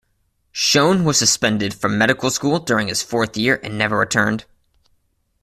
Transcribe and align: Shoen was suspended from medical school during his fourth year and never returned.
Shoen 0.51 1.03
was 1.03 1.19
suspended 1.19 1.75
from 1.75 1.95
medical 1.95 2.31
school 2.31 2.57
during 2.57 2.87
his 2.87 3.03
fourth 3.03 3.37
year 3.37 3.59
and 3.63 3.77
never 3.77 3.99
returned. 3.99 4.45